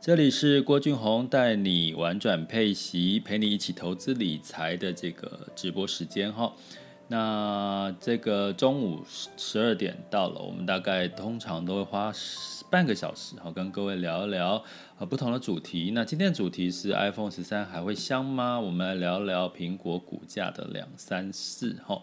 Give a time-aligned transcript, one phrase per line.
[0.00, 6.54] 这里是郭俊宏带你玩转配息，陪你一起投资理财的这个直播时间哈。
[7.08, 9.02] 那这个中午
[9.36, 12.12] 十二点到了，我们大概通常都会花
[12.70, 14.62] 半个小时哈，跟各位聊一聊
[15.00, 15.90] 呃不同的主题。
[15.92, 18.60] 那今天的主题是 iPhone 十三还会香吗？
[18.60, 22.00] 我们来聊聊苹果股价的两三四哈。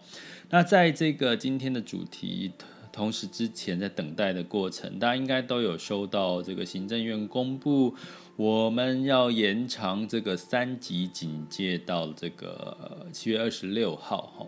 [0.50, 2.52] 那在这个今天的主题。
[2.96, 7.94] 同时，之前在等待的过程，大家应该都有收到这个行政院公布，
[8.36, 14.46] 我们要延长这个三级警戒到这个七月二十六号哈。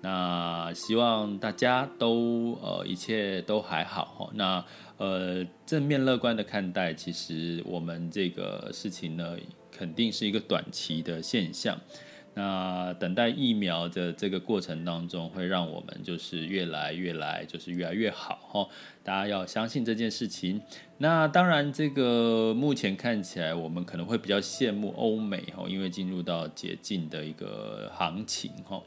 [0.00, 4.30] 那希望大家都呃一切都还好哈。
[4.32, 4.64] 那
[4.96, 9.36] 呃正面乐观的看待，其实我们这个事情呢，
[9.70, 11.78] 肯定是一个短期的现象。
[12.34, 18.66] 那等待疫苗的这个过程当中，会让我们就是越来越来就是越来越好哈。
[19.02, 20.60] 大家要相信这件事情。
[20.98, 28.80] 那当然，这个目前看起来，我们可能会比较羡慕欧美哈，因为进入到解禁的一个行情哈。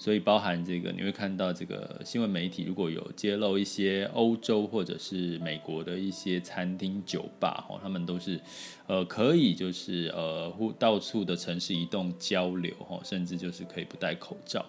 [0.00, 8.40] 所以包含这个，你会看到这个新闻媒体如果有揭露一些欧洲或者是美国的一些餐厅、酒吧，哈，他们都是，
[8.86, 14.64] 呃，可以就是呃，到处的城市移动交流，哈，甚至就是可以不戴口罩。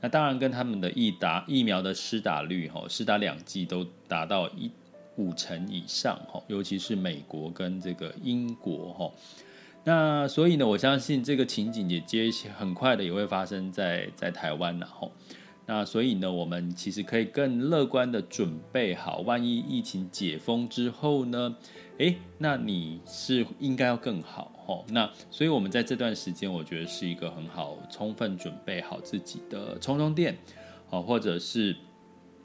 [0.00, 4.70] 那当然跟他们的疫打疫苗的施打率，哈，施打两剂都达到一
[5.16, 9.12] 五成以上，哈，尤其是美国跟这个英国，哈。
[9.88, 12.28] 那所以呢，我相信这个情景也接
[12.58, 15.10] 很快的也会发生在在台湾，然后，
[15.64, 21.56] 那所以呢，我们其实可以更乐观的准备好，万一疫情解封之后呢，
[21.96, 24.84] 诶，那你是应该要更好哦。
[24.90, 30.36] 那所以我们在这段时间，我觉得是一个很好，充分准备好自己的充充电，
[30.90, 31.74] 哦，或者是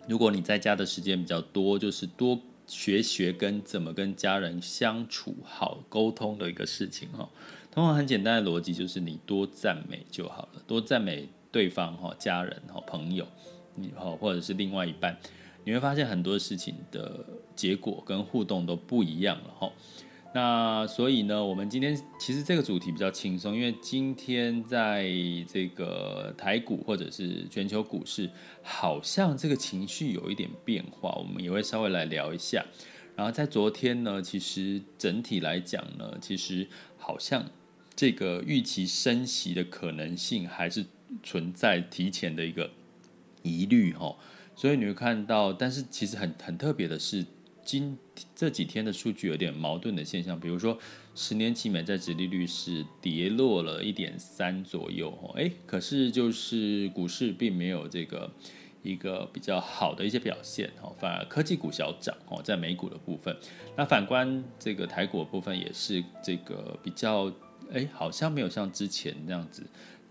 [0.07, 2.39] 如果你在家的时间比较多，就是多。
[2.65, 7.29] 学学跟怎么跟家人相处好沟通的一个事情哈，
[7.71, 13.27] 通常很简单的逻辑就是你多赞美就好了，多赞美对方哈，家人哈，朋友，
[13.75, 15.17] 你哈或者是另外一半，
[15.63, 17.25] 你会发现很多事情的
[17.55, 19.71] 结果跟互动都不一样了哈。
[20.35, 25.07] 那所以呢，我们今天其实这个主题比较轻松，因为今天在
[25.47, 28.27] 这个台股或者是全球股市，
[28.63, 32.65] 好像这个情绪有一点变化，我们也会稍微来聊一下。
[33.15, 36.67] 然后在昨天呢，其实整体来讲呢，其实
[36.97, 37.45] 好像
[37.95, 40.83] 这个预期升息的可能性还是
[41.21, 42.71] 存在提前的一个
[43.43, 44.15] 疑虑哈。
[44.55, 47.23] 所以你会看到，但是其实很很特别的是。
[47.63, 47.97] 今
[48.35, 50.77] 这几天的数据有点矛盾的现象，比如说
[51.15, 58.29] 十年期美债殖利率是跌落了一点三左右，哦，哎，可是就是股市并没有这个
[58.81, 63.35] 一个比较好的一些表现，哦，反而科技股小涨，哦，在美股的部分，
[63.77, 67.31] 那反观这个台股部分也是这个比较，
[67.71, 69.63] 哎，好像没有像之前那样子。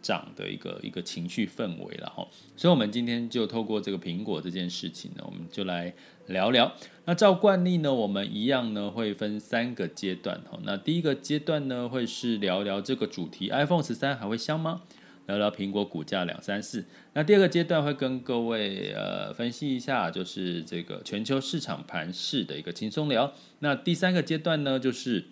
[0.02, 2.26] 涨的一个一个情绪氛围了哈，
[2.56, 5.94] 所以，我们今天就透过这个苹果这件事情呢，我们就来
[6.26, 6.70] 聊聊。
[7.04, 10.58] 那照惯例呢，我们一样呢会分三个阶段哈。
[10.64, 14.82] 那第一个阶段呢，会是聊聊这个主题：iPhone 十三还会香吗？
[15.26, 16.84] 聊聊苹果股价两三四。
[17.12, 23.32] 那第二个阶段会跟各位呃分析一下，就是这个全球市场盘势的一个轻松聊。
[23.60, 25.24] 那第三个阶段呢，就是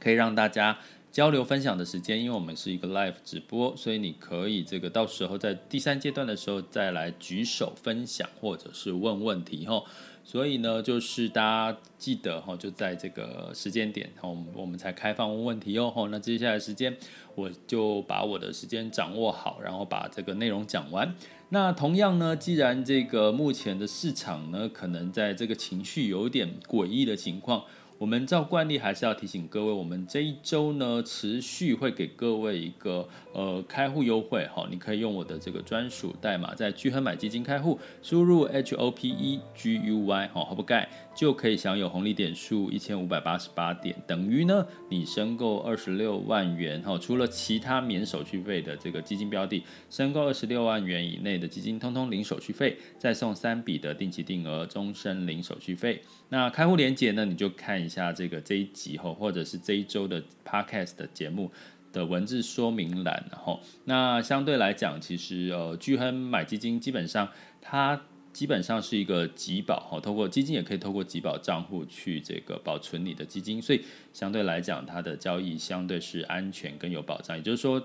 [0.00, 0.78] 可以让大家。
[1.12, 9.82] 交流分享的时间，因为我们是一个 live 直播，所以你可以这个到时候在第三阶段的时候再来举手分享，或者是问问题哈。
[10.22, 11.42] 所以呢，就是大
[11.72, 16.08] 家记得哈，就在这个时间点，我们我们才开放问问题哦。
[16.12, 16.96] 那接下来时间，
[17.34, 21.12] 我就把我的时间掌握好，然后把这个内容讲完。
[21.48, 27.64] 那同样呢，既然这个目前的市场呢，可能在这个情绪有点诡异的情况。
[28.00, 56.00] 我们照惯例还是要提醒各位，我们这一周呢持续会给各位一个呃开户优惠，好，你可以用我的这个专属代码在聚亨买基金开户，输入 H O P E G U Y 好，不盖就可以享有红利点数一千五百八十八点，等于呢你申购二十六万元，好，除了其他免手续费的这个基金标的，申购二十六万元以内的基金，通通零手续费，再送三笔的定期定额，终身零手续费。
[56.30, 61.50] 那开户连结呢，你就看一下这个这一集后，或者是这一周的 Podcast 的节目
[61.92, 67.28] 的文字说明栏，然后那相对来讲，其实呃，巨亨买基金基本上
[67.60, 68.00] 它
[68.32, 77.36] 基本上是一个集保哈，透过基金也可以透过集保账户去这个保存你的基金，所以相对来讲，它的交易相对是安全跟有保障。
[77.36, 77.84] 也就是说，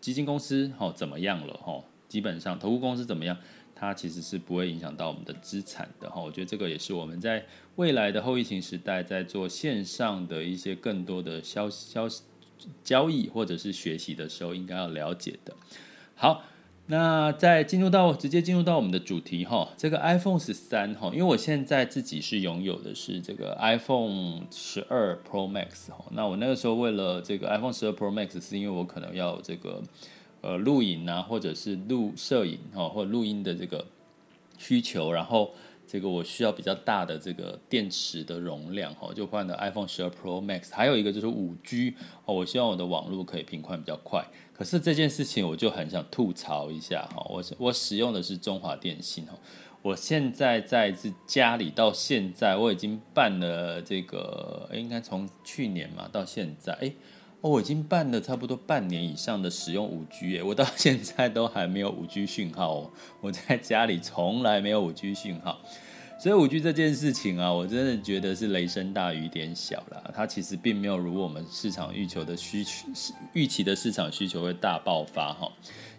[0.00, 3.38] 基金公司哈怎么样了哈，基本上投顾公司怎么样，
[3.74, 6.20] 它其实是不会影响到我们的资产的哈。
[6.20, 7.44] 我觉得这个也是我们在
[7.76, 12.08] 未来的后疫情时代，在做线上的一些更多的消消
[12.82, 15.54] 交易或者是学习的时候，应该要了解的。
[16.14, 16.44] 好。
[16.86, 29.82] 那再进入到直接进入到我们的主题哈，这个 iPhone 十三哈，因为我现在自己是拥有的是这个 iPhone 十二 Pro Max 哈，那我那个时候为了这个 iPhone 十二 Pro Max，是因为我可能要这个
[30.44, 33.86] 呃录影啊，或者是录摄影哈，或者录音的这个
[34.58, 35.50] 需求，然后
[35.86, 41.94] 这个我需要比较大的这个电池的容量哈，就换了 iPhone 十二 Pro Max，还有一个就是五 G
[42.26, 44.22] 哦，我希望我的网络可以频宽比较快。
[44.52, 49.32] 可是这件事情我就很想吐槽一下哈，我我使用的是中华电信哈，
[49.82, 56.92] 我现在在这家里到现在我已经办了这个，应该从去年嘛到现在，
[57.44, 65.60] 哦，我已经办了差不多半年以上的使用五 G，我到 现在都还没有五 G 讯号哦，我在家里从来没有五 G 讯号。
[66.18, 70.10] 所以五 G 这件事情啊，我真的觉得是雷声大雨点小啦。
[70.14, 72.86] 它其实并没有如我们市场预求的需求
[73.34, 75.52] 预期的市场需求会大爆发哈。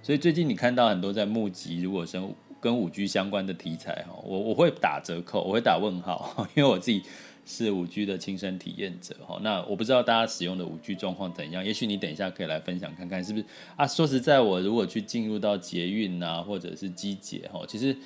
[0.06, 2.22] 所以最近你看到很多在募集，如果是
[2.62, 7.02] 跟五 G 相关的题材哈，我我会打折扣，我会打问号， 因为我自己
[7.44, 9.40] 是五 G 的亲身体验者哈。
[9.42, 13.88] 那我不知道大家使用的五 G 状况怎样，也许你等一下可以来分享看看是不是啊？
[13.88, 17.98] 说实在，我如果去进入到捷运啊，或者是机捷哈，其实。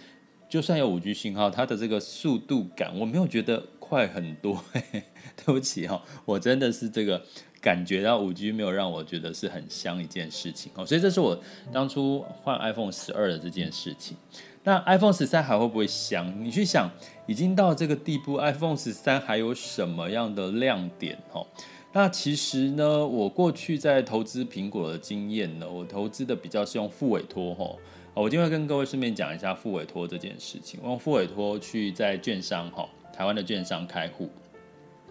[0.48, 4.56] 就算有五 G 信号，它的这个速度感我没有觉得快很多。
[4.72, 5.04] 嘿 嘿，
[5.36, 7.24] 对不起哈，我真的是这个
[7.62, 10.86] 感觉到五 G 没有让我觉得是很香一件事情哦。
[10.86, 11.38] 所以这是我
[11.72, 14.16] 当初换 iPhone 十二的这件事情。
[14.64, 16.32] 那 iPhone 十三还会不会香？
[16.44, 16.90] 你去想，
[17.26, 21.18] 已经到这个地步，iPhone 十三还有什么样的亮点？
[21.32, 21.46] 哈，
[21.94, 27.74] 那其实呢，我过去在投资苹果的经验呢，我投资的比较是用副委托哈。
[28.14, 30.80] 我今天会跟各位顺便讲一下副委托这件事情。
[30.84, 34.30] 用副委托去在券商哈，台湾的券商开户。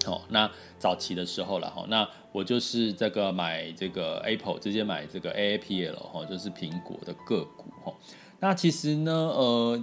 [0.07, 0.49] 哦，那
[0.79, 7.95] 早期的时候了哈，那我就是这个买这个 Apple，直接买这个 AAPL 哈，就是苹果的个股哈。
[8.41, 9.83] 那其实呢，呃，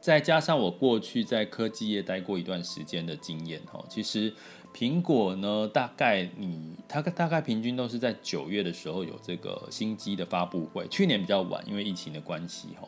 [0.00, 4.32] 再加上我过去在科技业待过一段时间的经验哈，其实。
[4.72, 12.86] 苹果呢，大概你它大概平均都是在九月的时候有这个新机的发布会，去年比较晚，因为疫情的关系哈。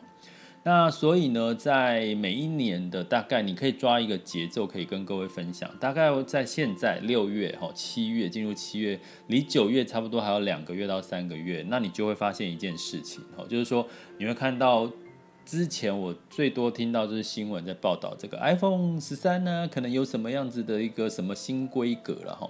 [0.63, 5.69] 那所以呢，在每一年的大概你可以抓一个节奏，可以跟各位分享。
[5.79, 14.89] 大概在现在六月哈，七月进入七月，离九月差不多还有两个月到三个月，那你就会发现一件事情哈，就是说你会看到。
[15.45, 22.49] 之前我最多听到就是新闻在报道这个 iPhone 十三呢，可能有什么样子的一个什么新规格了哈。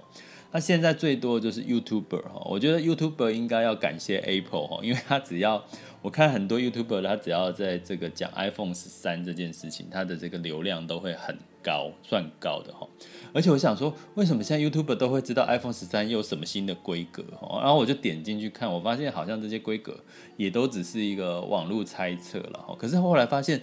[0.52, 5.64] 那现在最多就是 YouTuber 哈，我觉得 YouTuber 应该要感谢 Apple 哈，因为他只要
[6.04, 12.86] 我看很多 YouTuber 他只要在这个讲 iPhone 十三这件事情，他的这个流量都会很高，算高的哈。
[13.32, 17.24] 而且我想说，为什么现在 YouTuber 都会知道 iPhone 十三又有什么新的规格？
[17.40, 19.98] 然后我就点进去看，我发现好像这些规格
[20.36, 22.76] 也都只是一个网络猜测了哈。
[22.78, 23.58] 可是后来发现，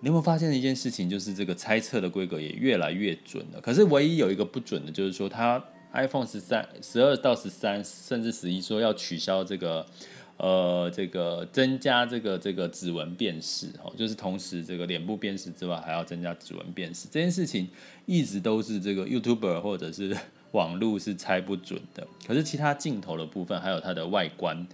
[0.00, 3.60] 你有没有发现一件事情，就是这个猜测的规格也越来越准了。
[3.60, 5.62] 可是唯一有一个不准的，就是说它
[5.92, 9.86] iPhone 十三、十二到十三，甚至十一说要取消这个。
[10.38, 17.08] 呃，这个增加这个这个指纹辨识，哦，就是同时这个脸部辨识之外，还要增加指纹辨识。
[17.10, 17.66] 这件事情
[18.04, 20.14] 一直都是这个 YouTuber 或者是
[20.52, 22.06] 网络是猜不准的。
[22.26, 24.66] 可是其他镜头的部分，还有它的外观，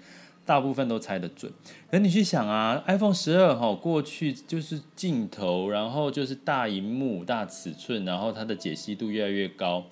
[0.44, 1.52] 大部分都猜得准。
[1.88, 9.86] 可你去想啊，iPhone 十二哈，过去就是镜头，然后就是大荧幕、大尺寸，然后它的解析度越来越高，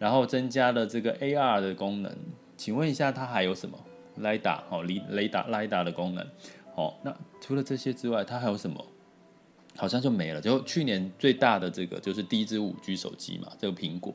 [0.00, 2.12] 然后增加了这个 AR 的功能。
[2.56, 3.78] 请问一下，它还有什么？
[4.16, 6.26] 雷达哦，雷雷达雷达的功能，
[6.74, 8.84] 哦，那除了这些之外，它还有什么？
[9.76, 10.40] 好像就没了。
[10.40, 14.14] 就去年最大的这个就是第一支五 G 手机嘛，这个苹果。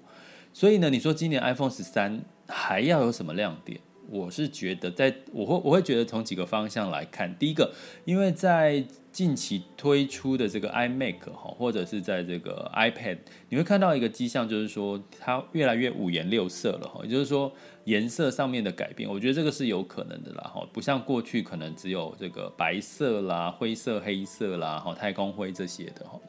[0.53, 3.79] 所以呢，你说今年 iPhone 十三还要有什么亮点？
[4.09, 7.73] 我是觉得在，在我会我会觉得从几个方向来看，第一个，
[8.05, 13.17] 因为在近期推出的这个 iMac 哈，或者是在这个 iPad，
[13.49, 17.51] 你会看到一个迹象，就是说它越来越五颜六色了哈，也就是说
[17.89, 26.19] 颜色上面的改变，我觉得这个是有可能的啦哈，不像过去可能只有这个白色啦、灰色、黑色啦、哈太空灰这些的哈，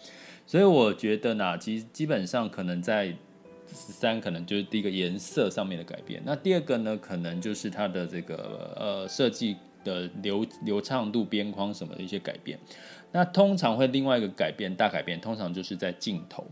[0.47, 3.15] 所以我觉得呢，其实基本上可能在。
[3.73, 12.59] 十三可能就是第一个颜色上面的改变，那第二个呢，可能就是它的这个呃设计的流流畅度、边框什么的一些改变。
[13.13, 16.45] 那通常会另外一个改变，大改变，通常就是在镜头。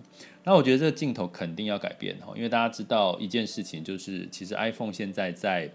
[0.49, 5.71] 那我觉得这个镜头肯定要改变哦，因为大家知道一件事情，就是其实 iPhone 现在在。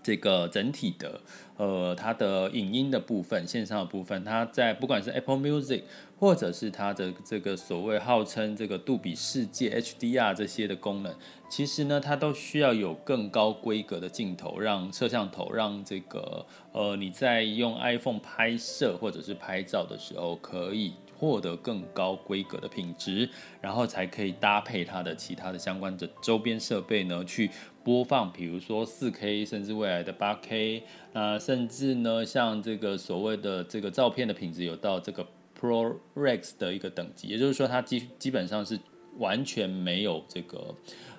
[0.00, 1.20] 这个整体的，
[1.56, 5.82] 呃，它的影音的部分，线上的部分，它在不管是 Apple Music，
[6.18, 11.14] 或者是它的这个所谓号称这个杜比世界 HDR 这些的功能，
[11.50, 23.28] 其实呢，它都需要有更高规格的镜头，让摄像头让这个，呃，你在用 iPhone 拍摄或者是拍照的时候，可以获得更高规格的品质，
[23.60, 27.50] 然后才可以搭配它的其他的相关的周边设备呢去。
[27.84, 30.82] 播放，比如说四 K，甚至未来的八 K，
[31.14, 35.26] 啊，甚至呢，像这个所谓的这个照片的品质有到这个
[35.58, 38.78] ProRes 的一个等级，也就是说，它基基本上是
[39.16, 40.74] 完全没有这个，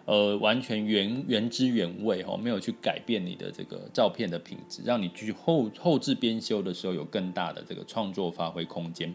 [0.05, 9.11] 呃，完全原原汁原味哈，没有去改变你的这个照片的品质，让你去后后置编修的时候有更大的这个创作发挥空间。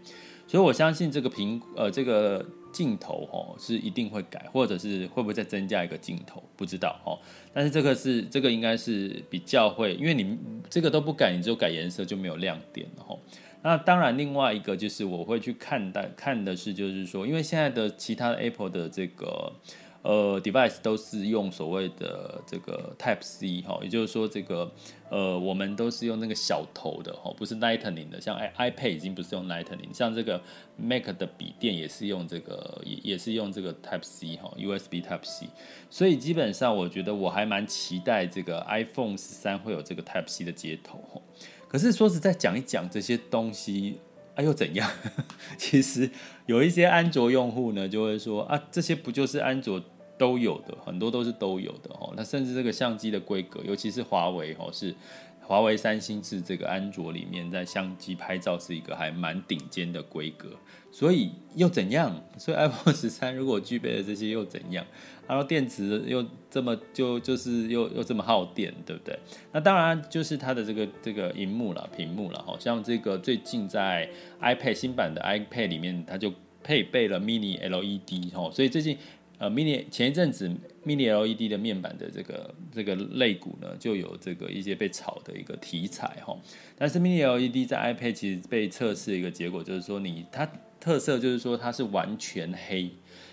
[0.46, 2.44] 所以我相信这个屏，呃，这个。
[2.74, 7.16] 镜头哦是一定会改，或者是会不会再增加一个镜头，不知道哦。
[7.52, 10.36] 但是这个是这个应该是比较会，因为你
[10.68, 13.16] 这个都不改，你只有改颜色就没有亮点了哦。
[13.62, 19.52] 那当然，另外一个就是我会去看待看的是，就是说，因为现在的其他的 Apple 的这个。
[20.04, 24.70] 呃，device 都是用所谓的这个 Type C 哈，也就是说这个
[25.08, 30.38] 呃，我们都是用那个小头的哈，不是 Lightning 的，像 i iPad 已经不是用 Lightning，像这个
[30.76, 35.46] Mac 的笔电也是用这个也也是用这个 Type C 哈，USB Type C，
[35.88, 41.18] 所以基本上我觉得我还蛮期待这个 iPhone 十三会有这个 Type C 的接头哈。
[41.66, 43.98] 可是说实在讲一讲这些东西，
[44.34, 44.90] 哎又怎样？
[45.56, 46.10] 其实
[46.44, 49.82] 有一些安卓用户呢就会说啊，这些不就是安卓？
[50.16, 52.12] 都有的，很多都是都有的哦。
[52.16, 54.94] 那甚至这个相机的规格，尤其是华为哦，是
[55.40, 60.48] 华为、三星是这个安卓里面在相机拍照是一个还蛮顶尖的规格。
[60.90, 62.22] 所以又怎样？
[62.38, 64.86] 所以 iPhone 十三如果具备了这些又怎样？
[65.26, 69.18] 然后电池又这么就就是又又这么耗电，对不对？
[69.52, 72.40] 那当然就是它的这个这个荧幕了，屏幕了。
[72.46, 74.08] 好像这个最近在
[74.40, 78.96] iPad 新版的 iPad 里面，它就配备了 Mini LED 哦，所以最近。
[79.36, 80.48] 呃，mini 前一阵子
[80.86, 86.38] mini LED 的面板的这个这个类股呢，就有这个一些被炒的一个题材哈。
[86.76, 90.48] 但是 mini LED 在 iPad 其实被测试一个结果，就是说你它
[90.78, 92.88] 特色就是说它是完全黑，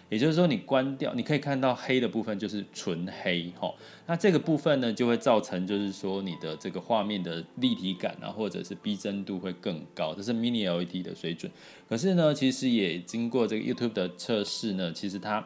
[0.10, 3.72] 也就是说你关掉你可以看到黑的部分就是纯黑哈。
[4.08, 11.51] 那这个部分呢，就会造成就是说你的这个画面的立体感啊，或者是逼真度会更高，这是 mini LED 的水准。
[11.88, 15.46] 可是呢，其实也经过这个 YouTube 的测试呢，其实它。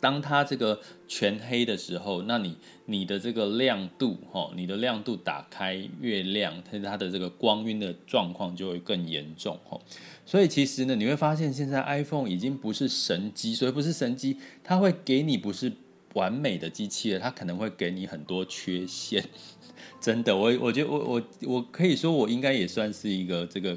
[0.00, 9.80] 当它这个全黑的时候，那你你的这个亮度，哈，你的亮度打开越亮，它它的这个光晕的状况就会更严重，哈。
[10.24, 15.72] 所以其实呢，你会发现现在 iPhone 已经不是神机，所以不是神机，它会给你不是
[16.14, 19.24] 完美的机器了，它可能会给你很多缺陷。
[20.00, 23.76] 真的，我我觉得我我我可以说我应该也算是一个这个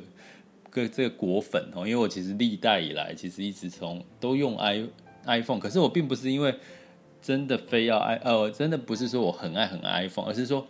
[0.69, 4.85] 个这个果粉哦，因为我其实历代以来其实一直从都用 i。
[5.25, 6.53] iPhone，可是我并不是因为
[7.21, 10.65] 真的非要 i，呃，真的不是说我很爱很爱 iPhone，而是说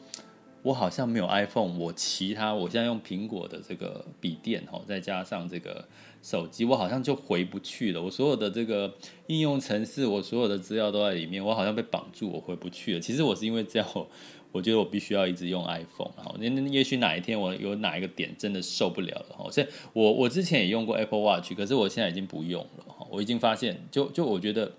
[0.63, 5.83] 我好像没有 iPhone，我其他我现在用苹果的这个笔电哈，再加上这个
[6.21, 8.01] 手机，我好像就回不去了。
[8.01, 8.93] 我所有的这个
[9.27, 12.99] 应用程式，我所有的资料都在里面，我好像被绑住，我回不去了。
[12.99, 14.07] 其实我是因为这样，我
[14.51, 19.49] 我觉得我必须要一直用 iPhone，然后那也许哪一天我有哪一个点真的受不了了哈。
[19.49, 22.90] 所以我我之前也用过 Apple Watch，可是我现在已经不用了。
[23.11, 24.71] 我已经发现，就就我觉得，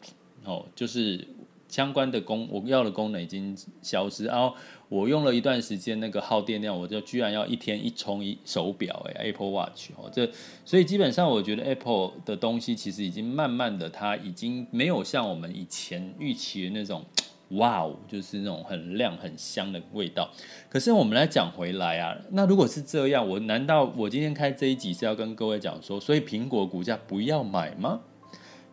[0.44, 1.28] 哦，就是
[1.68, 4.24] 相关的功我要的功能已经消失。
[4.24, 4.54] 然后
[4.88, 10.26] 我用了一段时间，那个耗电量，我就居然要一天一充一手表，哎，Apple Watch 哦，这
[10.64, 17.04] 所以基本上我觉得 Apple 的东西其实已经慢慢的，它已经没有像我们以前预期的那种，
[17.50, 20.30] 哇哦，就是那种很亮很香的味道。
[20.70, 28.00] 可是我们来讲回来啊，那如果是这样，我难道我今天开这一集是要跟各位讲说，所以苹果股价不要买吗？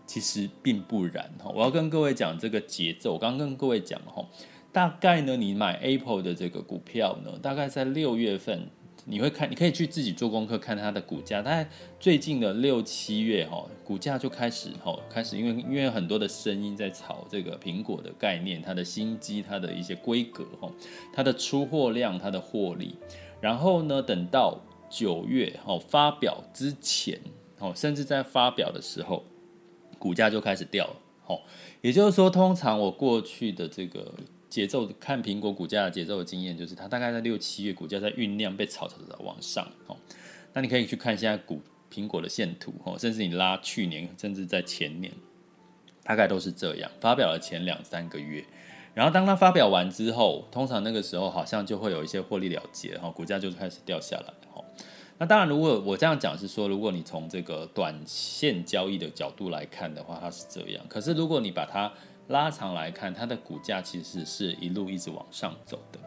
[0.09, 1.51] 其实并不然哈。
[1.55, 4.25] 我要跟各位讲这个节奏，我刚刚跟各位讲哈，
[4.71, 8.67] 大概呢，你买 Apple 的这个股票呢，大概在六月份。
[9.05, 11.41] 你会看，你可以去自己做功课，看它的股价。
[11.41, 11.67] 大概
[11.99, 20.69] 最近的六七月，哈，股价就开始，哈，开始，因为因为很多的声音在炒这个苹果的概念，它的新机，它的一些规格，哈，
[21.13, 22.95] 它的出货量，它的获利。
[23.41, 27.19] 然后呢，等到九月，哈，发表之前，
[27.57, 29.23] 哦，甚至在发表的时候，
[29.99, 30.95] 股价就开始掉了，
[31.27, 31.41] 哦，
[31.81, 34.11] 也就是说，通常我过去的这个。
[34.49, 39.95] 节奏看苹果股价的节奏的经验，就是它大概在六七月股价在酝酿被炒炒炒往上哦。
[40.53, 41.61] 那你可以去看现在股
[41.93, 45.13] 苹果的线图哦，甚至你拉去年，甚至在前年，
[46.03, 46.89] 大概都是这样。
[46.99, 48.43] 发表了前两三个月，
[48.95, 54.65] 然后当它发表完之后，通常那个时候好像就会有一些获利了结哈，股价就开始掉下来哈。
[55.21, 60.81] 那当然，如果我这样讲是说，如果你从这个短线交易的角度来看的话，它是这样。
[60.87, 61.91] 可是如果你把它
[62.29, 65.99] 拉长来看，它的股价其实是一路一直往上走的。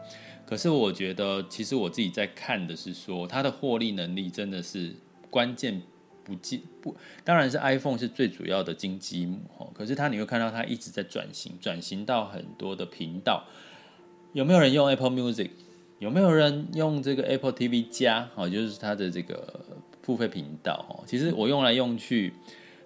[0.47, 4.95] 可是我觉得，其实我自己在看的是说，它的获利能力真的是
[5.29, 5.79] 关键
[6.23, 9.39] 不进不，当然是 iPhone 是最主要的经济母。
[9.75, 13.43] 可是它你会看到它一直在转型，转型到很多的频道。
[14.33, 15.51] 有没有人用 Apple Music？
[16.03, 18.29] 有没有人用这个 Apple TV 加？
[18.35, 19.61] 哦，就是它的这个
[20.01, 21.01] 付费频道哈。
[21.07, 22.33] 其实我用来用去。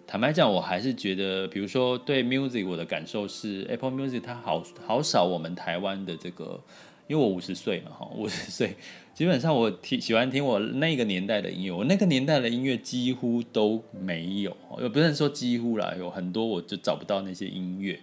[0.09, 6.61] 坦白讲，我还是觉得，比如说对 music，我的感受是 Apple Music 它好好少我们台湾的这个，
[7.07, 8.73] 因为我五十岁嘛，哈， 五十岁，
[9.13, 17.99] 基本上我听喜欢听我那个年代的音乐，我那个年代的音乐几乎都没有，又不是说几乎啦，有很多我就找不到那些音乐，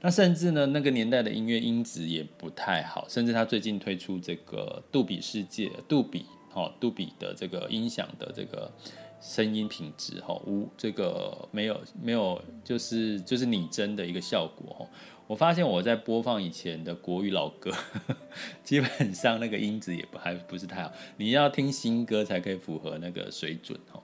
[0.00, 8.70] 那甚至呢，那个年代的音乐音质也不太好，甚至他最近推出这个杜比世界，杜比，哦，杜比的这个音响的这个。
[9.18, 14.86] 声音品质哈无这个没有没有就是就是拟真的一个效果哦，
[15.26, 17.72] 我发现我在播放以前的国语老歌，
[18.62, 24.00] 基本上那个音质也不还不是太好，你要听新歌才可以符合那个水准哈。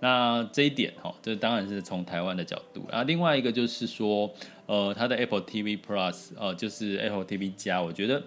[0.00, 4.30] 那这一点哈，这当然是从台湾的角度，然后另外一个就是说，
[4.66, 8.22] 呃，它的 Apple TV Plus 呃，就是 Apple TV 加，我觉得。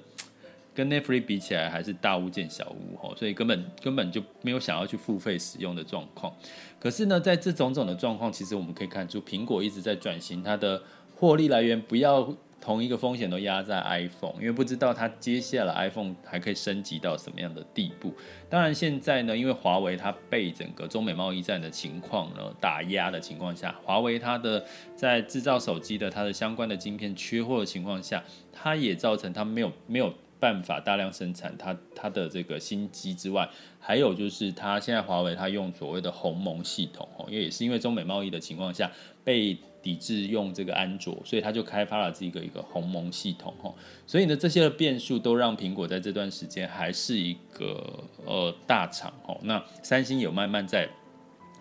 [0.75, 6.35] 跟 Netflix 比起来还是大巫见小巫哈，所以根本根本就没有想要去付费使用的状况。
[6.79, 10.81] 可是呢，在这种种的状况，其实我们可以看出，苹果一直在转型它的
[11.15, 18.13] 获利来源，不要同一个风险都压在 iPhone，因为不知道它接下来 iPhone 还可以升级到什么样的地步。
[18.49, 24.63] 当然，现在呢，因为华为它被整个中美贸易战的情况呢打压的情况下，华为它的
[24.95, 28.23] 在制造手机的它的相关的晶片缺货的情况下，
[28.53, 30.13] 它也造成它没有没有。
[30.43, 38.91] 办法大量生产它它的这个新机之外，还有就是它现在华为它用所谓的鸿蒙系统哦，因为也是因为中美贸易的情况下
[39.23, 43.73] 被抵制用这个安卓，所以它就开发了这个一个鸿蒙系统哦，
[44.05, 50.89] 所以呢这些的变数都让苹果在这段时间还是一个呃大厂哦，那三星有慢慢在。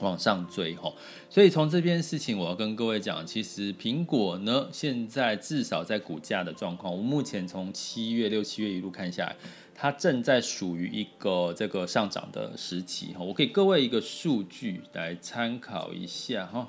[0.03, 0.95] 往上追吼，
[1.31, 9.37] 所以从这边事情，我要跟各位讲，其实苹果呢，现在至少在股价的状况，我目前从七月六七月一路看下来，
[9.75, 13.25] 它正在属于一个这个上涨的时期哈。
[13.25, 16.69] 我给各位一个数据来参考一下哈。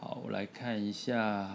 [0.00, 1.48] 好，我来看一下，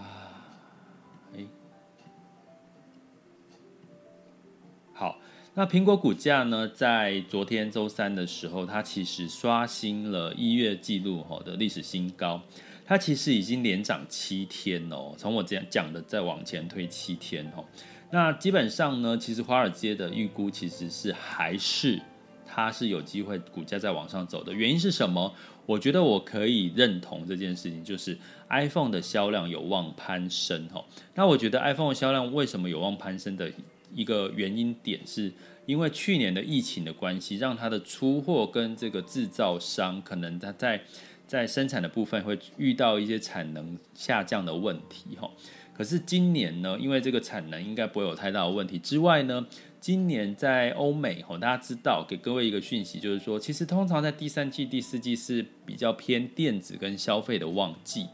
[5.53, 12.41] 那苹果股价呢，在昨天周三的时候，它其实刷新了一月记录哈的历史新高。
[12.85, 17.65] 它其实已经连涨七天哦，从我这样讲的再往前推七天哦。
[18.11, 21.99] 那基本上呢，其实华尔街的预估其实是还是
[22.45, 24.53] 它是有机会股价再往上走的。
[24.53, 25.33] 原因是什么？
[25.65, 28.17] 我觉得我可以认同这件事情，就是
[28.49, 30.85] iPhone 的销量有望攀升哦。
[31.13, 33.51] 那我觉得 iPhone 的销量为什么有望攀升的？
[33.93, 35.31] 一个原因点是
[35.65, 40.81] 因为去年的疫情的关系，让它的出货跟这个制造商可能它在
[41.27, 45.29] 在生产的部分会遇到一些产能下降的问题哈。
[45.73, 49.47] 可是今年呢，因为这个产能应该不会有太大的问题之外呢，
[49.79, 58.05] 今年在欧美哈，大家知道给各位一个讯息，就是说其实通常在第三季、第四季是比较偏电子跟消费的旺季。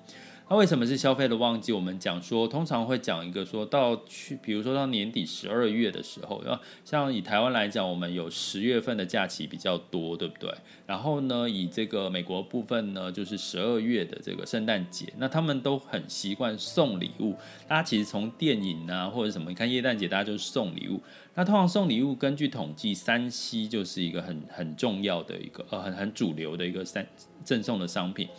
[0.49, 1.73] 那为什么是消费的旺季？
[1.73, 6.41] 我们讲说，通常会讲一个说到去，比如说到年底十二月的时候，
[6.85, 10.49] 像以台湾来讲，我们有十月份的假期比较多，对不对？
[10.85, 17.35] 然后呢，以这个美国部分呢，就是十二月的这个圣诞节，那他们都很习惯送礼物。
[17.67, 21.01] 大家其实从电影啊或者什么，你看耶诞节大家就是送礼物。
[21.35, 27.05] 那通常送礼物，根据统计，三 C 就是一个很很重要的一个呃很很主流的一个三
[27.43, 28.29] 赠送的商品。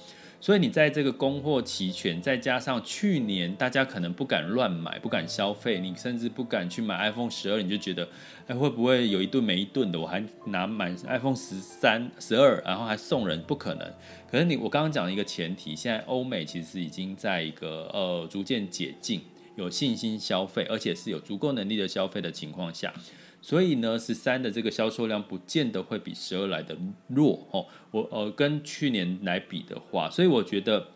[0.40, 8.08] 所以你在这个供货齐全，再加上去年大家可能不敢乱买，不敢消费，你甚至不敢去买 iPhone 十二，你就觉得，
[8.46, 9.98] 哎，会不会有一顿没一顿的？
[9.98, 13.92] 我还拿买 iPhone 十三、十二，然后还送人，不可能。
[14.30, 19.20] 可是你，我刚刚讲了一个前提，现在欧美其实已经在一个呃逐渐解禁，
[19.56, 22.94] 有信心消费，而且是有足够能力的消费的情况下。
[23.40, 27.66] 所以呢，十三的这个销售量不见得会比十二来的弱哦。
[27.90, 30.88] 我呃跟去年来比的话，所以我觉得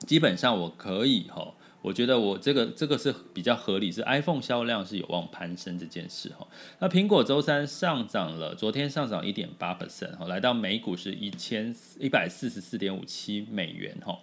[0.00, 6.46] 基本上我可以哈，我觉得我这个这个是比较合理，是 iPhone 销量是有望攀升这件事哈。
[6.78, 14.18] 那苹果周三上涨了，昨天上涨一点八 percent 哈，来到每股是一千一百四十四点五七美元哈。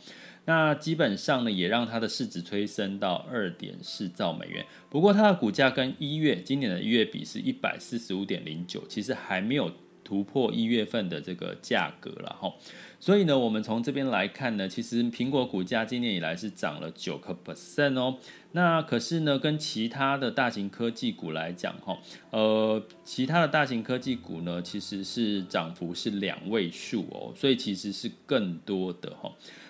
[0.47, 4.65] 那基本上呢，也让它的市值推升到二点四兆美元。
[4.89, 9.69] 不过它的股价跟一月今年的一月比是一百四十五点零九，其实还没有
[10.05, 12.53] 突破一月份的这个价格了哈。
[12.97, 18.17] 所以呢，我们从这边来看呢，其实苹果股价今年以来是涨了九个 percent 哦。
[18.53, 21.99] 那可是呢，跟其他的大型科技股来讲哈，
[22.31, 29.29] 呃，其他的大型科技股呢，其实是涨幅是两位数哦，所以其实是更多的哈。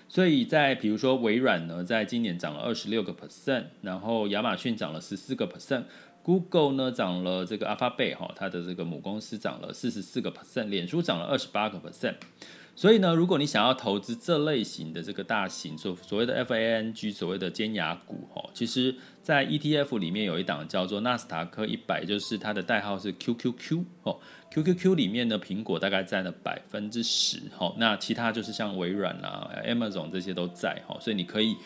[0.09, 12.15] 所以在比如说微软呢，在今年涨了二十六个 percent，然后亚马逊涨了十四个 percent，Google 呢涨了这个 Alphabet 哈，它的这个母公司涨了四十四个 percent，脸书涨了二十八个 percent。
[12.77, 24.19] 所以呢，如果你想要投资这类型的这个大型所所谓的 FANG 所谓的尖牙股哈，其实在 ETF 里面有一档叫做纳斯达克一百，就是它的代号是 QQQ 哦
[24.51, 31.57] ，QQQ 里面的苹果大概占了百分之十哈，那其他就是像微软啊、Amazon 这些都在哈，所以你可以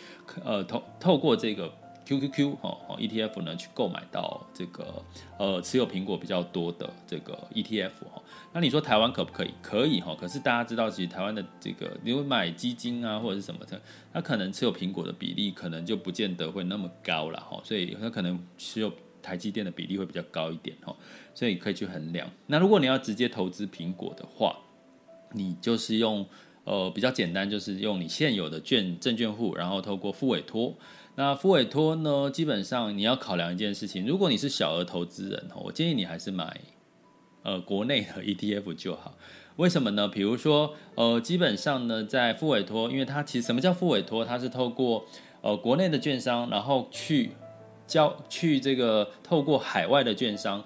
[0.45, 1.69] 呃透透过这个。
[2.05, 5.03] QQQ 哈哦 ETF 呢，去购买到这个
[5.37, 8.21] 呃持有苹果比较多的这个 ETF 哈，
[8.53, 9.51] 那你说台湾可不可以？
[9.61, 13.79] 可以哈，可是大家知道，其实台湾的这个你会买基金啊或者是什么的，
[14.11, 20.95] 它可能持有苹果的比例可能就不见得会那么高了哈，所以它可能持有台积电的比例会比较高一点哈，
[21.33, 22.29] 所以可以去衡量。
[22.47, 24.57] 那如果你要直接投资苹果的话，
[25.33, 26.25] 你就是用
[26.65, 30.75] 呃比较简单，就是用你现有的券证券户，然后透过付委托。
[31.15, 32.31] 那付委托呢？
[32.31, 36.61] 基本上你要考量一件事情，如果你是小额投资人，我建议你还是买
[37.43, 39.13] 呃国内的 ETF 就好。
[39.57, 40.07] 为什么呢？
[40.07, 44.23] 比如说呃，基本上呢，在付委托，因为它其实什么叫付委托？
[44.23, 45.05] 它是透过
[45.41, 47.31] 呃国内的券商，然后去
[47.85, 50.63] 交去这个透过海外的券商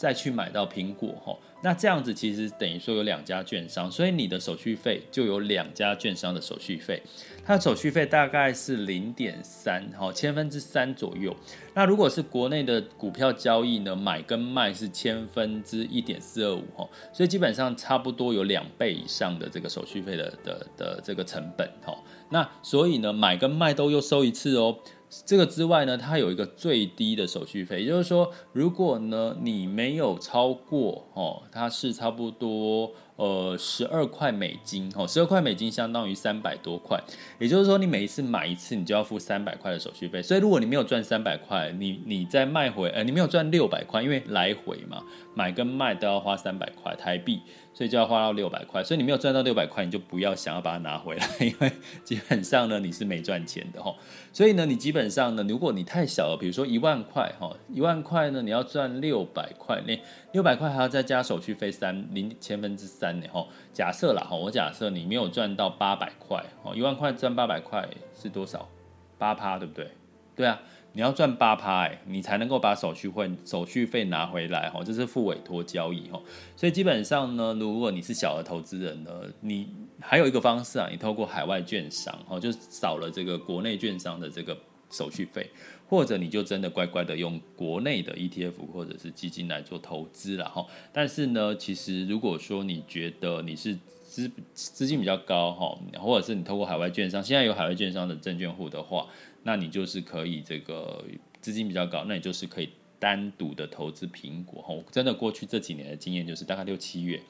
[0.00, 1.36] 再去买到苹果哈。
[1.62, 7.02] 那这样子其实等于说有两家券商，所以你的手续费就有两家券商的手续费。
[7.44, 11.36] 它的手续费大概是零点三，哈，千分之三左右。
[11.74, 21.94] 那如果是国内的股票交易呢，买跟卖是千分之一点四二五，哈，所以基本上差不多有两倍以上的这个手续费的的的这个成本，哈。
[22.30, 24.78] 那所以呢，买跟卖都又收一次哦。
[25.26, 37.02] 这个之外呢，它有一个最低的手续费，也就是说，如果呢你没有超过哦，它是差不多呃十二块美金哦，十二块美金相当于三百多块，
[37.40, 40.22] 也就是说你每一次买一次，你就要付三百块的手续费。
[40.22, 45.02] 所以如果你没有赚三百块，你你再卖回，呃，你没有赚六百块，因为来回嘛，
[45.34, 47.40] 买跟卖都要花三百块台币。
[47.80, 51.72] 所以就要花到六百块，所以你没有赚到六百块，你就不要想要把它拿回来，因为
[52.04, 53.96] 基本上呢你是没赚钱的哈。
[54.34, 59.98] 所以呢你基本上呢，如果你太小了，比如说一万块哈，一万块呢你要赚六百块，那
[60.32, 63.46] 六百块还要再加手续费三零千分之三呢哈。
[63.72, 68.68] 假设啦哈，我假设你没有赚到八百块哦，一万块赚八百块是多少？
[69.16, 69.90] 八趴对不对？
[70.36, 70.60] 对啊。
[70.92, 76.20] 你要赚八趴，你才能够把手续费手续费拿回来哈，这是付委托交易哈，
[76.56, 79.68] 所以基本上呢，如果你是小额投资人呢，你
[80.00, 84.56] 还有一个方式啊，你透过海外券商哈，就少了这个国内券商的这个
[84.90, 85.48] 手续费，
[85.88, 90.66] 或者你就真的乖乖的用国内的 ETF 或者是基金来做投资了哈。
[90.92, 99.06] 但是呢，其实如果说你觉得你是资资金比较高哈，或者是你透过海外券商，现在有海外券商的证券户的话。
[99.50, 101.04] 那你就是可以这个
[101.40, 104.72] 资金比较高，那你就是可以单独的投资苹果哈。
[104.92, 107.20] 真的过去这几年的经验就是，大概六七月，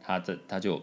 [0.00, 0.80] 它这它就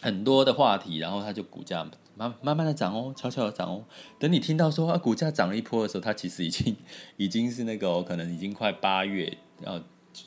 [0.00, 3.84] 很多的话题，然后它就股价慢慢慢的涨哦，悄悄的涨哦。
[4.18, 6.74] 等你听到说啊股价涨了一波的时候，它其实已经
[7.18, 9.78] 已经是那个可能已经快八月，要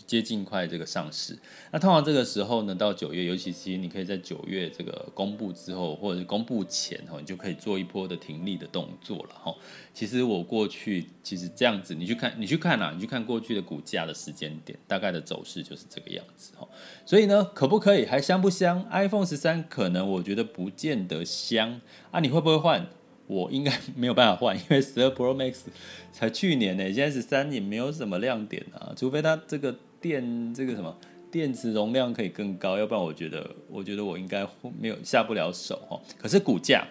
[0.06, 1.38] 接近快这个上市。
[1.72, 9.56] 那通常这个时候呢，到九月，尤其是你可以在九月这个公布之后，或者是公布前哈，你就可以做一波的停利的动作了哈。
[9.94, 16.68] 其实我过去其实这样子，你去看，你去看啊，你去看过去的股价的时间点，大概的走势就是这个样子哈。
[17.06, 18.06] 所以呢，可不可以？
[18.06, 21.80] 还香不香？iPhone 十三可能我觉得不见得香
[22.12, 22.88] 啊，你会不会换？
[23.28, 25.66] 我应该没有办法换， 因为十二 Pro Max
[26.12, 30.98] 才去年呢，现在十三也没有什么亮点啊，除非它这个电这个什么
[31.30, 34.48] 电池容量可以更高，要不然我觉得我觉得我应该
[34.80, 36.02] 没有下不了手哦。
[36.18, 36.88] 可是股价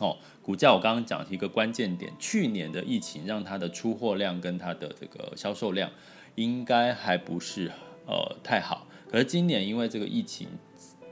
[0.00, 5.88] 哦，股价我刚刚讲一个关键点，去年的疫情让它的出货量跟它的这个销售量
[6.34, 7.70] 应该还不是
[8.06, 10.48] 呃太好，可是今年因为这个疫情。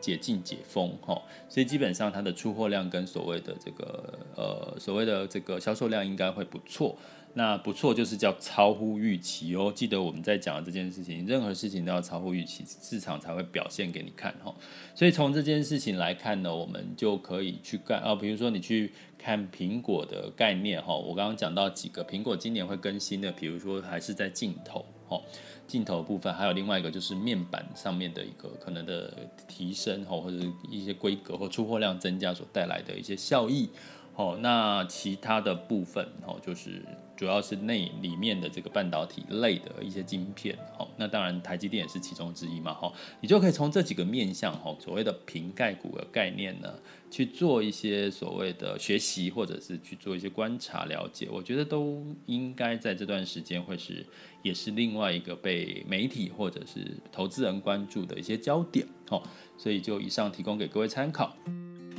[0.04, 6.94] 解禁解封哈，所以基本上它的出货量跟所谓的这个呃所谓的这个销售量应该会不错。
[7.36, 9.72] 那不错就是叫超乎预期哦。
[9.74, 14.54] 记得我们在讲的这件事情，任何事情都要超乎预期，市场才会表现给你看哈。
[14.94, 20.94] 所以从这件事情来看呢，我们就可以去看啊，比如说你去看苹果的概念哈。
[20.94, 25.20] 我刚刚讲到几个苹果今年会更新的，比如说还是在镜头哈。
[25.66, 29.12] 镜头部分，还有另外一个就是面板上面的一个可能的
[29.48, 30.36] 提升或者
[30.70, 33.68] 一些规格或出货量增加所带来的一些效益。
[34.16, 36.80] 哦，那其他的部分哦，就是
[37.16, 40.56] 主要是内里面的这个半导体类的一些晶片。
[40.78, 42.72] 哦，那当然台积电也是其中之一嘛。
[42.72, 46.72] 哈，你就可以从这几个面向，哈，所谓的瓶盖股的概念呢，
[47.10, 51.28] 去做一些所谓的学习，或者是去做一些观察了解。
[51.28, 54.06] 我觉得都应该在这段时间会是，
[54.42, 58.86] 也是另外一个被媒体或者是投资人关注的一些焦点。
[59.10, 59.20] 哦，
[59.58, 61.36] 所以就以上提供给各位参考。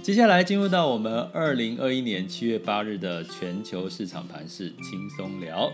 [0.05, 5.71] 接下来进入到我们二零二一年七月八日的全球市场盘势轻松聊。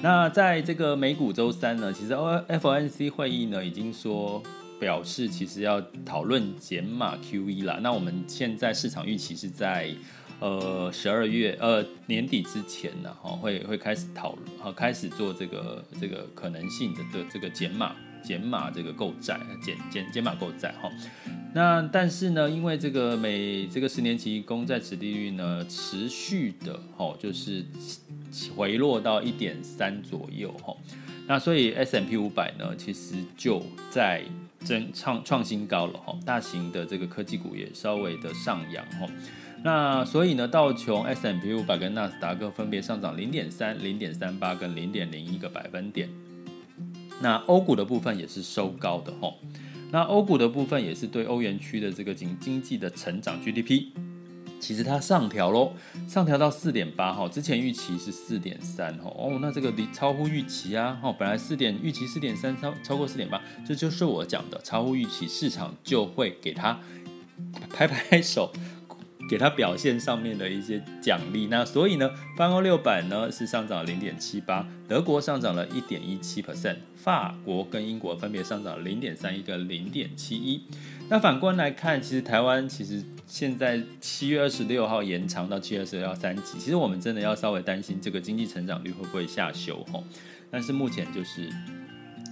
[0.00, 4.40] 那在这个美股周三呢，其实 FOMC 会议呢已经说
[4.78, 7.80] 表示，其实要讨论减码 QE 了。
[7.82, 9.92] 那我们现在市场预期是在
[10.38, 17.96] 呃十二月呃年底之前呢，哈会会开始讨论，开始做这个这个可能性的的这个减码。
[18.24, 20.90] 减码这个购债，减减减码购债哈。
[21.52, 27.64] 那但是呢，因为这个美这个十年期公债殖利率呢持续的哈，就是
[28.56, 30.74] 回落到一点三左右哈。
[31.26, 34.22] 那所以 S M P 五百呢，其实就在
[34.58, 36.18] 增创创新高了哈。
[36.26, 39.06] 大型的这个科技股也稍微的上扬哈。
[39.62, 46.08] 那所以呢，道琼 S M P 五百跟纳斯达克分别上涨零点三、零点三八跟零点零一个百分点。
[47.20, 49.34] 那欧股的部分也是收高的吼，
[49.90, 53.86] 那欧股的部分也是对欧元区的这个经经济的成长 GDP，
[54.60, 55.72] 其实它上调喽，
[56.08, 66.78] 上调到四点八哈，之前预期是四点三哈，哦，那这个离超乎预期啊，哈，本来四点预期四点三超超过四点八，这就是我讲的超乎预期，市场就会给它
[67.70, 68.52] 拍拍手。
[69.28, 80.62] 给它表现上面的一些奖励，那所以呢，泛欧六百呢是上涨零点七八，德国上涨了一点一七 percent，法国跟英国分别上涨零点三一跟零点七一。
[81.08, 90.04] 那反观来看，其实台湾其实现在七月二十六号延长到七月二十六号三级，其实我们真的要稍微担心这个经济成长率会不会下修吼，
[90.50, 91.48] 但是目前就是。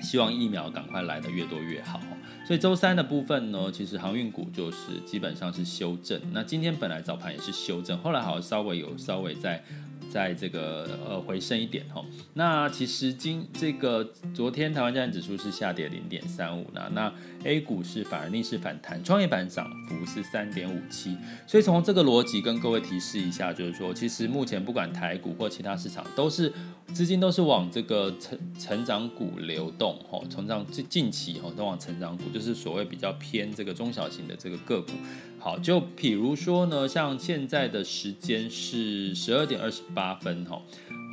[0.02, 2.00] 希望疫苗赶快来的越多越好，
[2.46, 6.20] 所以周三的部分呢，其实航运股就是基本上是修正。
[6.32, 9.62] 那今天本来早盘也是修正，后来好像稍微有稍微在。
[10.10, 17.10] 在这个呃回升一点哈，那其实今这个昨天台湾加权指数是下跌零点三五那，那
[17.44, 26.52] A 股是反而逆势反弹，创业板涨幅是三点五七，所以从这个逻辑跟各位提示一下，就是说其实目前不管台股或其他市场，都是
[26.92, 34.92] 资金都是往这个成成长股流动哈，成长近近期哈都往成长股，就是所谓比较偏这个中小型的这个个股。
[35.38, 40.62] 好，就比如说呢，像现在的时间是十二点二十八分哈，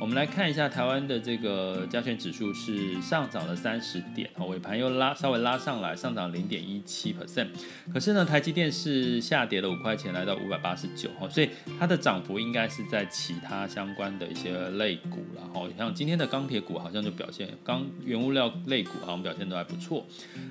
[0.00, 7.48] 我们来看一下台湾的这个加权指数是上涨了三十点，尾盘又拉稍微拉上来，上涨零点一七 percent。
[7.92, 20.06] 可是呢，台积电是下跌了五块钱，来到五百八十九哈，所以它的涨幅应该是在其他相关的一些类股了哈，像今天的钢铁股好像就表现，钢原物料类股好像表现都还不错。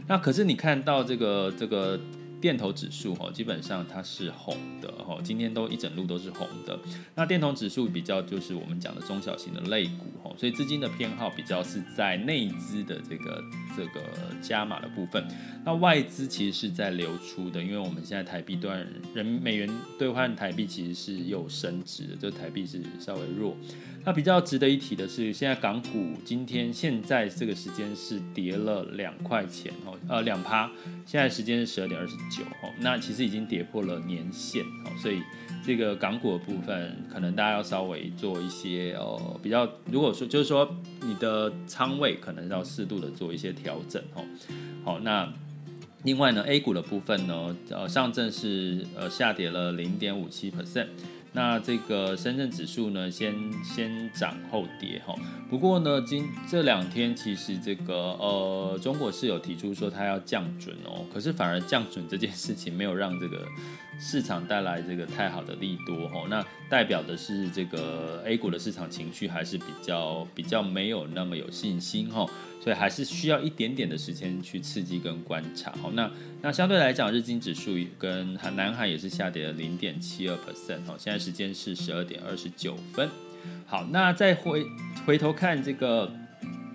[0.08, 2.00] 那可是你看到这个这个。
[2.41, 6.80] 电投指数哈，基本上它是红的哈，今天都一整路都是红的。
[7.15, 13.43] 那电投指数比较就是我们讲的中小型的类股哈，所以资金的偏好比较是在内资的这个
[13.75, 14.02] 这个
[14.41, 15.25] 加码的部分。
[15.65, 18.71] 那外资其实是在流出的，因为我们现在台币兑
[19.13, 23.56] 人美元兑换台币其实是有升值的，就台币是稍微弱。
[24.06, 30.72] 那比较值得一提的是，现在港股今天现在这个时间是跌了两块钱哦，呃两趴，
[31.06, 35.22] 现在时间是十二点二十九哦，那其实已经跌破了年线哦，所以
[35.64, 44.24] 这个港股的部分可能大家要稍微做一些哦比较，如果说就是说你的仓位可能要适度的做一些调整哦，
[44.84, 45.32] 好那。
[46.04, 50.88] 另外呢，A 股的部分呢，呃，上证是呃下跌了零点五七 percent，
[51.32, 55.13] 那这个深圳指数呢，先先涨后跌哈。
[55.50, 63.46] 不过呢，今这两天其实这个呃，中国是有提出说它要降准哦，可是反而降准这件事情没有让这个
[64.00, 66.26] 市场带来这个太好的利多哈。
[66.30, 72.26] 那代表的是这个 A 股的市场情绪还是比较比较没有那么有信心哈。
[72.62, 75.72] 所以还是需要一点点的时间去刺激跟观察。
[75.82, 80.86] 好，那那相对来讲，日经指数跟韩南韩也是下跌了零点七二 percent。
[80.86, 83.10] 好，现在时间是十二点二十九分。
[83.65, 84.65] 好，那再回
[85.06, 86.12] 回头看这个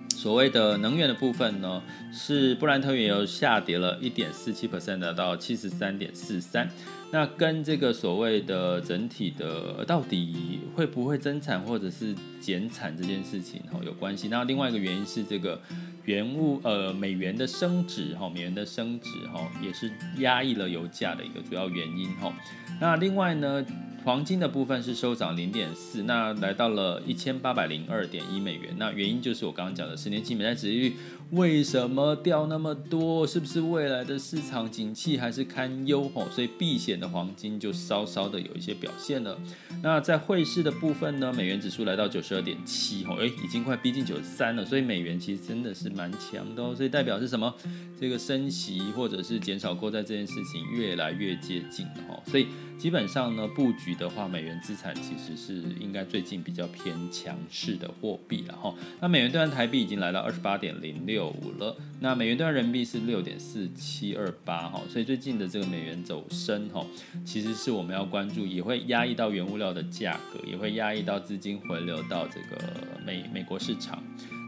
[0.09, 6.67] 所谓的能源的部分呢，是布兰特原油下跌了一点四七 percent 的到七十三点四三。
[7.15, 14.27] 那跟这个所谓的整体的到底会不会增产或者是减产这件事情哈有关系。
[14.27, 15.57] 那另外一个原因是这个
[16.03, 22.33] 原物呃美元的升值哈，美元的升值哈也是压抑了油价的一个主要原因哈。
[22.81, 23.65] 那另外呢，
[24.03, 28.75] 黄金的部分是收涨零点四，那来到了一千八百零二点一美元。
[28.77, 30.95] 那原因就是我刚刚讲的十年期美债值利率
[31.31, 33.25] 为什么掉那么多？
[33.25, 36.07] 是不是未来的市场景气还是堪忧？
[36.09, 39.37] 吼，所以避险的黄金就稍稍的有一些表现了。
[39.81, 44.63] 那在汇市的部分呢，美元指数来到九十二点七，吼，哎，已经快逼近九十三了。
[44.63, 46.75] 所以美元其实真的是蛮强的哦。
[46.75, 47.53] 所以代表是什么？
[47.99, 52.21] 这个升息或者是减少购债这件事情越来越接近了哈。
[52.27, 58.73] 所以基本上呢，布局的话，美元资产其实是应该最近比较偏强势的货币了哈。
[59.01, 64.81] 那美元兑换台币已经来到二十八点零六五了，那美元兑人民币是六点四七二八哈。
[64.89, 66.85] 所以最近的这个美元走升哈，
[67.23, 72.57] 其实是我们要关注，也会压抑到原物料的价格，也会压抑到资金回流到这个
[73.05, 74.03] 美美国市场。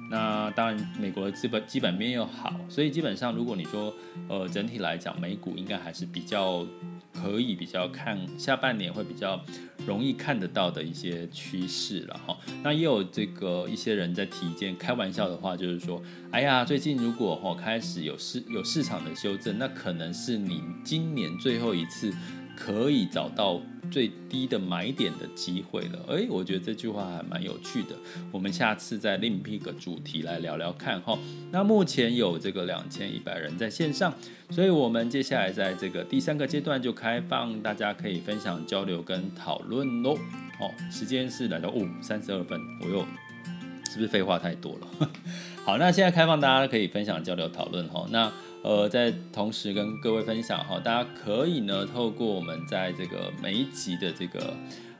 [0.09, 3.93] 那当然，美国的资本基本面又好，所以基本上如果你说，
[4.29, 6.65] 呃，整体来讲，美股应该还是比较
[7.21, 9.41] 可以比较看下半年会比较
[9.85, 12.37] 容易看得到的一些趋势了哈。
[12.63, 16.01] 那也有这个一些人在提一件开玩笑的话，就是说，
[16.31, 22.13] 哎呀，最近如果哈开始有市有市场的修正，那可能是你今年最后一次
[22.57, 23.61] 可以找到。
[23.89, 27.95] 最低的买点的机会了，诶，我觉得这句话还蛮有趣的。
[28.33, 31.17] 我们下次再另辟个主题来聊聊看哈。
[31.51, 34.13] 那目前有这个两千一百人在线上，
[34.49, 40.11] 所以我们接下来在这个第三个阶段就开放大家可以分享交流跟讨论喽。
[40.59, 42.99] 哦，时间是来到五三十二分，我又
[43.89, 45.09] 是不是废话太多了？
[45.63, 48.05] 好，那现在开放大家可以分享交流讨论哈。
[48.11, 48.29] 那。
[48.67, 54.53] 呃，在同时跟各位分享哈，大家可以呢透过我们在这个每一集的这个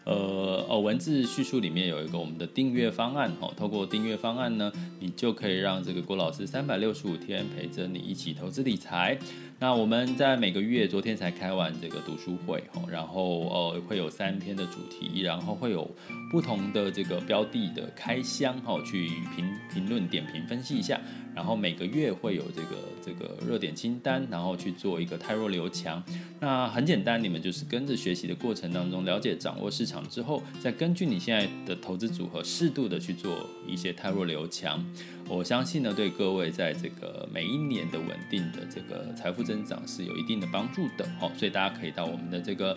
[0.05, 9.19] 呃哦文字叙述里面有一个我们的订阅方案哈，透过订阅方案呢，你就可以让这个郭老师三百六十五天陪着你一起投资理财。
[9.59, 15.89] 那我们在每个月，昨天才开完这个读书会哈，然后呃会有三篇的主题，然后会有
[16.31, 20.97] 不同的这个标的的开箱哈，去评评论、点评、分析一下。
[21.37, 26.03] 然后每个月会有这个这个热点清单，然后去做一个汰弱留强。
[26.39, 34.83] 那很简单，你们就是跟着学习的过程当中，了解掌握市场之后，再根据你现在的投资组合，适度的去做一些汰弱留强。
[35.29, 41.07] 我相信呢，对各位在这个每一年的稳定的这个财富增长是有一定的帮助的。
[41.19, 42.75] 好，所以大家可以到我们的这个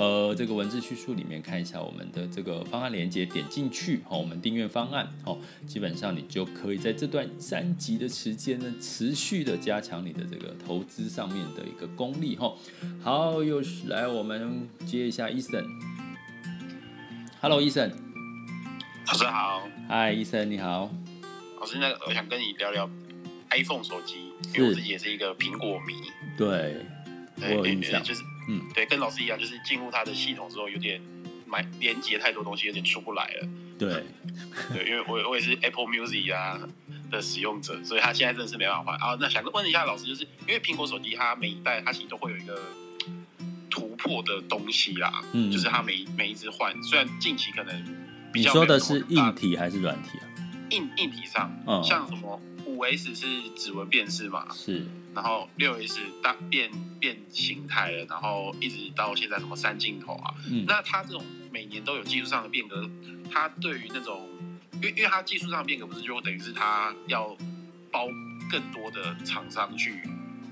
[0.00, 5.36] 呃这个文字叙述里面看一下我们的这个方案连接，点进去，好，我们订阅方案，哦，
[5.66, 12.34] 基本上你就可以在这段三集的时间呢，持续的加强你的这个投资上面的一个功力。
[12.34, 12.54] 哈，
[13.02, 15.66] 好，又是来我们接一下 Eason。
[17.42, 17.90] Hello，Eason。
[19.06, 19.68] 老师好。
[19.90, 20.90] Hi，Eason，你好。
[21.60, 22.88] 老师，那个我想跟你聊聊
[23.50, 25.92] iPhone 手机，因为我自己也是一个苹果迷。
[26.38, 26.86] 对，
[27.42, 28.02] 我有印象。
[28.02, 31.00] 就是，嗯，对，跟老师一样，就是进入他的系统之后，有点
[31.46, 33.48] 买连接太多东西，有点出不来了。
[33.78, 34.04] 对，
[34.74, 36.60] 对，因为我我也是 Apple Music 啊
[37.10, 39.16] 的使用者，所以他现在真的是没办法换啊。
[39.20, 42.60] 那想问一下老师，就是因为苹果手机它每一代它其实都会有一个
[43.70, 47.84] 突破的东西啦，嗯，就是它每每一只换，虽然近期可能
[48.32, 50.24] 比较，你说的是硬体还是软体啊？
[50.70, 62.88] 硬硬体上，嗯，像什么五 S 是指纹辨识嘛，是，然后六 S 大变变形态了，然后一直到现在什么三镜头啊，嗯，那它这种每年都有技术上的变革，
[63.30, 64.28] 它对于那种
[64.74, 67.36] 因为因为它技术上的变革不是就等于是它要
[67.90, 68.06] 包
[68.50, 70.00] 更多的厂商去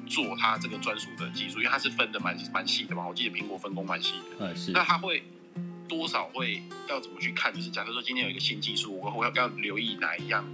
[0.07, 3.07] 做它这个专属的技术，因为它是分的蛮蛮细的嘛。
[3.07, 4.55] 我记得苹果分工蛮细的。
[4.73, 5.23] 那它会
[5.89, 7.53] 多少会要怎么去看？
[7.55, 10.45] 就是假设说今天有一个新技术，我我要要留意哪一样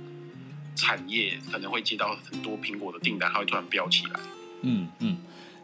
[0.75, 4.21] 产业可能会接到很多苹果的订单，它会突然飙起来。
[4.63, 5.17] 嗯嗯。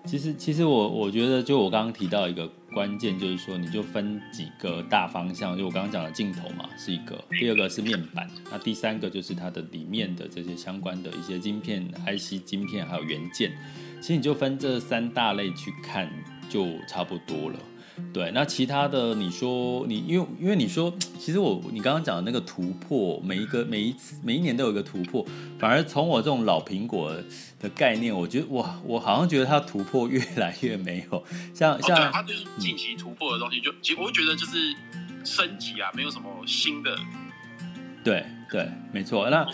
[0.07, 5.55] 其实，其实我我觉得，就我刚刚提到一个关键，就是说，你就分几个大方向。
[5.59, 13.53] 就我刚刚讲的镜头嘛，是一个；第二个是面板，那第三个就是它的里面的这些相关的一些晶片、IC 晶片还有元件。
[14.01, 16.11] 其实你就分这三大类去看，
[16.49, 17.59] 就差不多了。
[18.13, 25.25] 对，那其他的你说你因为因为你说， 其实我你刚刚讲的那个突破，每一个每一次每一年都有一个突破，
[25.59, 27.15] 反而从我这种老苹果
[27.61, 31.25] 的概念，我觉得哇，我好像觉得它突破越来越没有，
[31.55, 34.75] 像 像、哦、它就是近期突破的东西，就其实我会觉得就是
[35.25, 36.97] 升级啊，没有什么新的，
[38.03, 38.25] 对。
[38.51, 39.47] 对，没错，那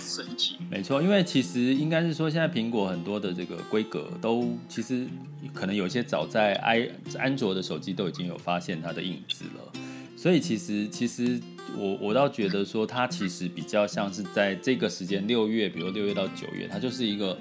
[0.70, 5.06] 没错，因为其实应该是说，现在苹果很多的这个规格都其实
[5.52, 6.88] 可能有些早在 i
[7.18, 9.80] 安卓的手机都已经有发现它的影子了，
[10.16, 11.40] 所以其实其实。
[11.74, 17.36] 我我倒觉得说，它其实比较像是在这个时间，六月，比如六月到九月，它就是一个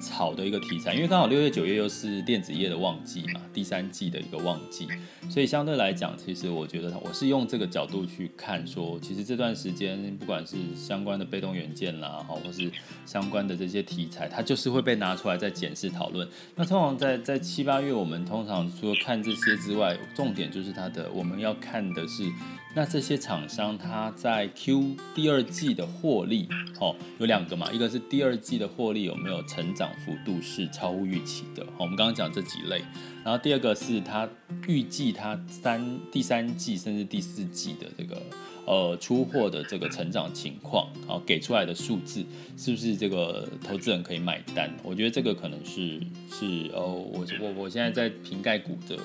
[0.00, 4.86] 炒的一个题材，因为刚好六月九月又是电子业的旺季嘛，第三季的一个旺季，
[5.28, 12.70] 所以相对来讲，其实我觉得我是用这个角度去看说，其实这段时间不管是相关的被动元件啦，哈，或是
[13.06, 16.28] 相关的这些题材，它就是会被拿出来再检视讨论。
[16.54, 22.30] 那通常在在七八月，我们通常除了看这些之外，重点就是它的我们要看的是。
[22.72, 26.48] 那这些厂商，它在 Q 第二季的获利，
[26.80, 32.80] 哦，有两个嘛，一个是第二季的获利有没有成长幅度是超乎预期的，我们刚刚讲这几类，
[33.24, 34.28] 然后第二个是它
[34.68, 38.22] 预计它三第三季甚至第四季的这个
[38.66, 42.24] 呃出货的这个成长情况，好，给出来的数字
[42.56, 44.72] 是不是这个投资人可以买单？
[44.84, 46.00] 我觉得这个可能是
[46.30, 48.96] 是哦，我我我现在在瓶盖股的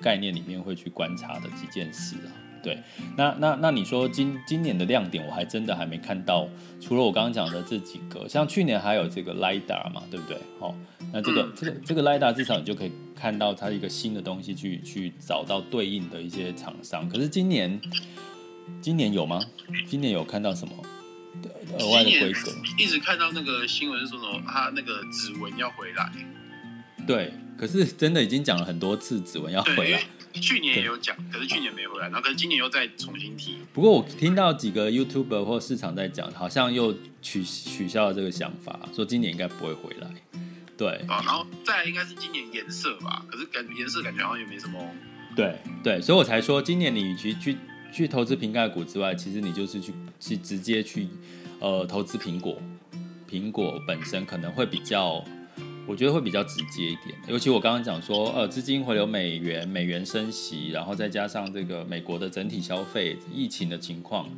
[0.00, 2.41] 概念里面会去观察的几件事啊。
[2.62, 2.78] 对，
[3.16, 6.48] 那那那你说今今年的亮点，我还真的还没看到，
[6.80, 10.36] 除了我刚刚讲的这几个，像去年还有这个 LiDAR 嘛，对不对？
[10.60, 10.74] 哦，
[11.12, 17.08] 那这个这个这个 LiDAR 至少你就可以看到它一个新的东西去去找到对应的一些厂商。
[17.08, 17.80] 可是今年
[18.80, 19.40] 今年有吗？
[19.88, 20.74] 今年有看到什么
[21.78, 22.52] 额外的规格？
[22.78, 26.12] 一直看到那个新闻说什么，它那个指纹要回来。
[27.04, 30.00] 对，可是真的已经讲了很多次指纹要回来。
[30.32, 33.58] 去年也有讲，可是去年没回来，然后可是今年又再重新提。
[33.72, 40.08] 不过我听到几个 YouTuber 或市场在讲，好像又取取消了这个想法，说今年应该不会回来。
[40.76, 44.80] 对，啊，然后再来应该是今年颜色吧，可是感颜色感觉好像也没什么。
[45.36, 47.56] 对对，所以我才说今年你与其去
[47.92, 51.08] 去投资瓶盖股之外，其实你就是去去直接去
[51.60, 52.60] 呃投资苹果，
[53.30, 55.24] 苹果本身可能会比较。
[55.86, 64.28] 我觉得会比较直接一点，尤其我刚刚讲说，呃，资金回流美元，美元升息，然后再加上这个美国的整体消费、疫情的情况，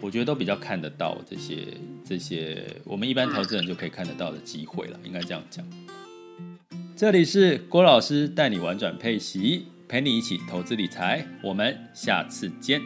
[0.00, 1.66] 我觉得都比较看得到这些
[2.04, 5.66] 这些我们一般投资人就可以看得到的机会了，应该这样讲。
[6.96, 12.80] 这里是郭老师带你玩转配息，陪你一起投资理财，我们下次见。